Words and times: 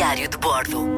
Diário 0.00 0.30
de 0.30 0.38
Bordo. 0.38 0.88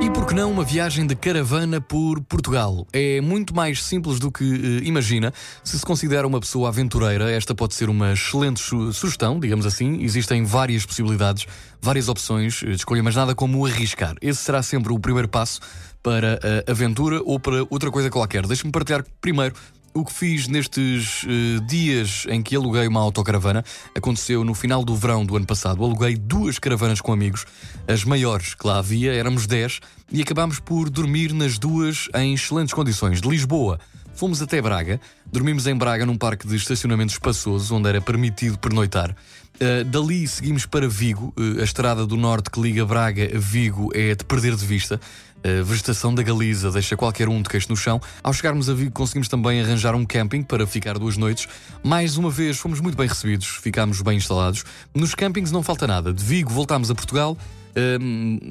E 0.00 0.08
por 0.08 0.26
que 0.26 0.32
não 0.32 0.50
uma 0.50 0.64
viagem 0.64 1.06
de 1.06 1.14
caravana 1.14 1.78
por 1.78 2.22
Portugal? 2.22 2.86
É 2.90 3.20
muito 3.20 3.54
mais 3.54 3.84
simples 3.84 4.18
do 4.18 4.32
que 4.32 4.42
eh, 4.42 4.88
imagina. 4.88 5.30
Se 5.62 5.78
se 5.78 5.84
considera 5.84 6.26
uma 6.26 6.40
pessoa 6.40 6.70
aventureira, 6.70 7.30
esta 7.30 7.54
pode 7.54 7.74
ser 7.74 7.90
uma 7.90 8.14
excelente 8.14 8.58
su- 8.58 8.94
sugestão, 8.94 9.38
digamos 9.38 9.66
assim. 9.66 10.02
Existem 10.02 10.42
várias 10.42 10.86
possibilidades, 10.86 11.46
várias 11.82 12.08
opções 12.08 12.62
eh, 12.62 12.68
de 12.70 12.76
escolha, 12.76 13.02
mas 13.02 13.14
nada 13.14 13.34
como 13.34 13.66
arriscar. 13.66 14.14
Esse 14.22 14.42
será 14.42 14.62
sempre 14.62 14.90
o 14.90 14.98
primeiro 14.98 15.28
passo 15.28 15.60
para 16.02 16.40
a 16.66 16.70
aventura 16.70 17.20
ou 17.26 17.38
para 17.38 17.66
outra 17.68 17.90
coisa 17.90 18.08
qualquer. 18.08 18.46
Deixe-me 18.46 18.72
partilhar 18.72 19.04
primeiro 19.20 19.54
o 19.92 20.04
que 20.04 20.12
fiz 20.12 20.46
nestes 20.46 21.24
eh, 21.26 21.60
dias 21.66 22.24
em 22.28 22.42
que 22.42 22.54
aluguei 22.54 22.86
uma 22.86 23.00
autocaravana 23.00 23.64
aconteceu 23.94 24.44
no 24.44 24.54
final 24.54 24.84
do 24.84 24.94
verão 24.94 25.24
do 25.24 25.36
ano 25.36 25.46
passado. 25.46 25.82
Aluguei 25.82 26.16
duas 26.16 26.58
caravanas 26.58 27.00
com 27.00 27.12
amigos, 27.12 27.44
as 27.88 28.04
maiores 28.04 28.54
que 28.54 28.66
lá 28.66 28.78
havia, 28.78 29.12
éramos 29.12 29.46
10, 29.46 29.80
e 30.12 30.22
acabámos 30.22 30.60
por 30.60 30.88
dormir 30.88 31.32
nas 31.32 31.58
duas 31.58 32.08
em 32.14 32.34
excelentes 32.34 32.72
condições. 32.72 33.20
De 33.20 33.28
Lisboa, 33.28 33.80
fomos 34.14 34.40
até 34.40 34.60
Braga, 34.62 35.00
dormimos 35.26 35.66
em 35.66 35.74
Braga 35.74 36.06
num 36.06 36.16
parque 36.16 36.46
de 36.46 36.56
estacionamento 36.56 37.12
espaçoso, 37.12 37.74
onde 37.74 37.88
era 37.88 38.00
permitido 38.00 38.58
pernoitar. 38.58 39.16
Uh, 39.60 39.84
dali 39.84 40.26
seguimos 40.26 40.64
para 40.64 40.88
Vigo, 40.88 41.34
uh, 41.38 41.60
a 41.60 41.64
estrada 41.64 42.06
do 42.06 42.16
norte 42.16 42.50
que 42.50 42.58
liga 42.58 42.86
Braga 42.86 43.24
a 43.36 43.38
Vigo 43.38 43.90
é 43.94 44.14
de 44.14 44.24
perder 44.24 44.56
de 44.56 44.64
vista. 44.64 44.98
A 45.42 45.62
vegetação 45.62 46.14
da 46.14 46.22
Galiza 46.22 46.70
deixa 46.70 46.96
qualquer 46.96 47.28
um 47.28 47.40
de 47.40 47.48
queixo 47.48 47.68
no 47.70 47.76
chão. 47.76 48.00
Ao 48.22 48.32
chegarmos 48.32 48.68
a 48.68 48.74
Vigo, 48.74 48.92
conseguimos 48.92 49.26
também 49.26 49.60
arranjar 49.60 49.94
um 49.94 50.04
camping 50.04 50.42
para 50.42 50.66
ficar 50.66 50.98
duas 50.98 51.16
noites. 51.16 51.48
Mais 51.82 52.18
uma 52.18 52.30
vez, 52.30 52.58
fomos 52.58 52.78
muito 52.80 52.96
bem 52.96 53.08
recebidos, 53.08 53.46
ficámos 53.46 54.02
bem 54.02 54.18
instalados. 54.18 54.64
Nos 54.94 55.14
campings 55.14 55.50
não 55.50 55.62
falta 55.62 55.86
nada. 55.86 56.12
De 56.12 56.22
Vigo 56.22 56.50
voltámos 56.50 56.90
a 56.90 56.94
Portugal, 56.94 57.38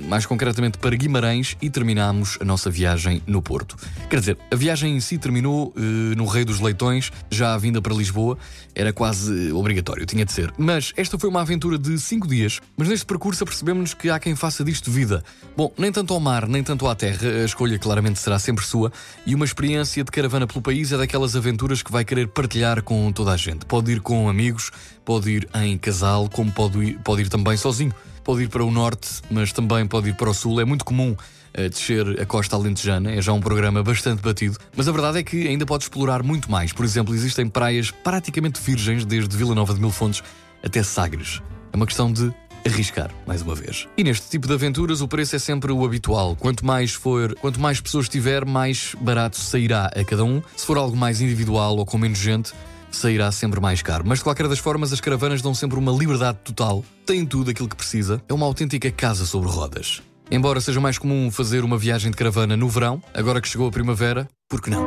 mais 0.07 0.25
concretamente 0.25 0.77
para 0.77 0.95
Guimarães, 0.95 1.55
e 1.61 1.69
terminámos 1.69 2.37
a 2.41 2.45
nossa 2.45 2.69
viagem 2.69 3.21
no 3.27 3.41
Porto. 3.41 3.76
Quer 4.09 4.20
dizer, 4.20 4.37
a 4.51 4.55
viagem 4.55 4.95
em 4.95 4.99
si 4.99 5.17
terminou 5.17 5.73
eh, 5.76 5.81
no 6.15 6.26
Rei 6.26 6.45
dos 6.45 6.59
Leitões, 6.59 7.11
já 7.29 7.53
a 7.53 7.57
vinda 7.57 7.81
para 7.81 7.93
Lisboa. 7.93 8.37
Era 8.73 8.93
quase 8.93 9.49
eh, 9.49 9.53
obrigatório, 9.53 10.05
tinha 10.05 10.26
de 10.26 10.31
ser. 10.31 10.53
Mas 10.57 10.93
esta 10.95 11.17
foi 11.17 11.29
uma 11.29 11.41
aventura 11.41 11.77
de 11.77 11.98
cinco 11.99 12.27
dias, 12.27 12.59
mas 12.77 12.87
neste 12.87 13.05
percurso 13.05 13.43
apercebemos-nos 13.43 13.93
que 13.93 14.09
há 14.09 14.20
quem 14.20 14.35
faça 14.35 14.63
disto 14.63 14.91
vida. 14.91 15.23
Bom, 15.55 15.71
nem 15.77 15.91
tanto 15.91 16.13
ao 16.13 16.20
mar, 16.20 16.48
nem 16.48 16.63
tanto 16.63 16.87
à 16.87 16.95
terra, 16.95 17.27
a 17.41 17.45
escolha 17.45 17.77
claramente 17.77 18.20
será 18.20 18.39
sempre 18.39 18.65
sua, 18.65 18.91
e 19.26 19.35
uma 19.35 19.45
experiência 19.45 20.04
de 20.04 20.11
caravana 20.11 20.48
pelo 20.48 20.61
país 20.61 20.91
é 20.91 20.98
daquelas 20.98 21.35
aventuras 21.35 21.81
que 21.81 21.91
vai 21.91 22.05
querer 22.05 22.27
partilhar 22.27 22.81
com 22.83 23.11
toda 23.11 23.31
a 23.31 23.37
gente. 23.37 23.65
Pode 23.65 23.91
ir 23.91 23.99
com 24.01 24.29
amigos, 24.29 24.71
pode 25.04 25.29
ir 25.31 25.49
em 25.55 25.77
casal, 25.77 26.29
como 26.29 26.51
pode 26.51 26.77
ir, 26.79 26.99
pode 26.99 27.23
ir 27.23 27.29
também 27.29 27.57
sozinho. 27.57 27.93
Pode 28.30 28.44
ir 28.44 28.48
para 28.48 28.63
o 28.63 28.70
norte, 28.70 29.24
mas 29.32 29.52
também 29.52 29.88
pode 29.88 30.10
ir 30.10 30.13
para 30.13 30.30
o 30.30 30.34
sul. 30.35 30.62
É 30.62 30.63
muito 30.63 30.85
comum 30.85 31.16
a 31.52 31.68
descer 31.68 32.22
a 32.22 32.27
costa 32.27 32.55
alentejana, 32.55 33.12
é 33.12 33.20
já 33.24 33.34
um 33.34 33.40
programa 33.40 33.82
bastante 33.82 34.22
batido, 34.22 34.55
mas 34.77 34.88
a 34.88 34.91
verdade 34.91 35.18
é 35.18 35.24
que 35.24 35.48
ainda 35.48 35.66
pode 35.66 35.85
explorar 35.85 36.22
muito 36.22 36.52
mais. 36.52 36.72
Por 36.72 36.85
exemplo, 36.85 37.16
existem 37.16 37.50
praias 37.50 37.90
praticamente 37.90 38.62
virgens 38.62 39.04
desde 39.04 39.35
Vila 39.35 39.55
Nova 39.55 39.74
de 39.74 39.80
Mil 39.80 39.90
Fontes 39.90 40.22
até 40.63 40.84
Sagres. 40.84 41.41
É 41.74 41.76
uma 41.76 41.88
questão 41.88 42.13
de 42.13 42.32
arriscar, 42.63 43.10
mais 43.26 43.41
uma 43.41 43.55
vez. 43.55 43.88
E 43.98 44.04
neste 44.04 44.30
tipo 44.30 44.46
de 44.46 44.54
aventuras 44.54 45.02
o 45.02 45.07
preço 45.07 45.35
é 45.35 45.40
sempre 45.40 45.72
o 45.72 45.84
habitual. 45.84 46.35
Quanto 46.35 46.63
mais 46.63 46.91
for, 46.91 47.34
quanto 47.34 47.60
mais 47.60 47.82
pessoas 47.82 48.07
tiver, 48.07 48.46
mais 48.46 48.96
barato 49.02 49.38
sairá 49.38 49.88
a 49.88 50.04
cada 50.04 50.24
um. 50.24 50.40
Se 50.55 50.68
for 50.68 50.77
algo 50.77 50.96
mais 50.96 51.20
individual 51.20 51.77
ou 51.77 51.84
com 51.84 51.98
menos 51.98 52.20
gente, 52.20 52.54
sairá 52.91 53.32
sempre 53.32 53.59
mais 53.59 53.82
caro. 53.82 54.04
Mas 54.05 54.20
de 54.20 54.23
qualquer 54.23 54.48
das 54.48 54.59
formas, 54.59 54.91
as 54.93 55.01
caravanas 55.01 55.41
dão 55.41 55.54
sempre 55.54 55.77
uma 55.77 55.91
liberdade 55.91 56.40
total. 56.43 56.84
Têm 57.05 57.26
tudo 57.26 57.51
aquilo 57.51 57.68
que 57.68 57.76
precisa. 57.76 58.21
É 58.27 58.34
uma 58.34 58.45
autêntica 58.45 58.91
casa 58.91 59.26
sobre 59.26 59.49
rodas. 59.49 60.01
Embora 60.32 60.62
seja 60.62 60.79
mais 60.79 60.98
comum 60.98 61.32
fazer 61.32 61.63
uma 61.63 61.77
viagem 61.77 62.12
de 62.12 62.17
caravana 62.17 62.55
no 62.55 62.70
verão, 62.70 63.01
agora 63.13 63.41
que 63.41 63.48
chegou 63.48 63.67
a 63.67 63.71
primavera, 63.71 64.28
por 64.47 64.62
que 64.62 64.69
não? 64.69 64.85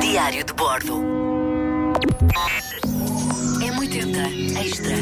Diário 0.00 0.44
de 0.44 0.52
Bordo. 0.52 1.02
M80 3.60 4.56
Extra. 4.58 4.96